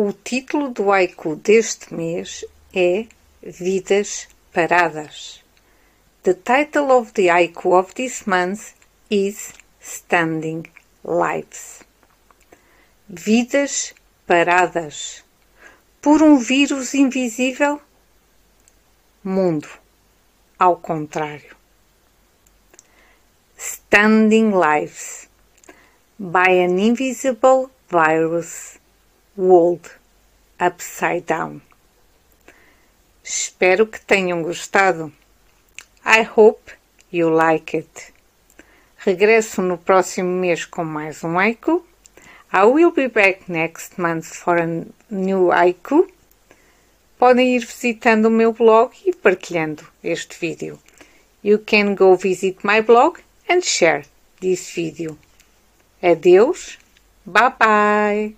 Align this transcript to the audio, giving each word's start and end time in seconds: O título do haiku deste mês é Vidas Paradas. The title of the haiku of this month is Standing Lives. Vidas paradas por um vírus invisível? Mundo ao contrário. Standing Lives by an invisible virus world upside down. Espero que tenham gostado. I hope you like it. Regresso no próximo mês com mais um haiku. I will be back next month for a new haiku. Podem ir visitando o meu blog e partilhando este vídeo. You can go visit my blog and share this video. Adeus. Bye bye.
O 0.00 0.12
título 0.12 0.70
do 0.70 0.92
haiku 0.92 1.34
deste 1.34 1.92
mês 1.92 2.44
é 2.72 3.08
Vidas 3.42 4.28
Paradas. 4.52 5.42
The 6.22 6.34
title 6.34 6.92
of 6.92 7.10
the 7.14 7.26
haiku 7.26 7.74
of 7.74 7.92
this 7.94 8.24
month 8.24 8.74
is 9.10 9.52
Standing 9.80 10.62
Lives. 11.04 11.82
Vidas 13.08 13.92
paradas 14.24 15.24
por 16.00 16.22
um 16.22 16.38
vírus 16.38 16.94
invisível? 16.94 17.82
Mundo 19.24 19.68
ao 20.56 20.76
contrário. 20.76 21.56
Standing 23.58 24.52
Lives 24.52 25.28
by 26.16 26.62
an 26.64 26.78
invisible 26.78 27.68
virus 27.90 28.77
world 29.38 29.88
upside 30.60 31.24
down. 31.26 31.62
Espero 33.22 33.86
que 33.86 34.00
tenham 34.00 34.42
gostado. 34.42 35.12
I 36.04 36.22
hope 36.22 36.72
you 37.12 37.30
like 37.30 37.76
it. 37.76 38.12
Regresso 38.96 39.62
no 39.62 39.78
próximo 39.78 40.28
mês 40.28 40.64
com 40.64 40.84
mais 40.84 41.22
um 41.22 41.38
haiku. 41.38 41.84
I 42.52 42.64
will 42.64 42.90
be 42.90 43.08
back 43.08 43.44
next 43.48 44.00
month 44.00 44.24
for 44.24 44.58
a 44.58 44.66
new 45.10 45.50
haiku. 45.50 46.08
Podem 47.18 47.56
ir 47.56 47.60
visitando 47.60 48.26
o 48.26 48.30
meu 48.30 48.52
blog 48.52 48.92
e 49.04 49.12
partilhando 49.12 49.86
este 50.02 50.38
vídeo. 50.38 50.78
You 51.44 51.58
can 51.58 51.94
go 51.94 52.16
visit 52.16 52.58
my 52.64 52.80
blog 52.80 53.20
and 53.48 53.62
share 53.62 54.04
this 54.40 54.70
video. 54.74 55.16
Adeus. 56.02 56.78
Bye 57.24 57.54
bye. 57.58 58.34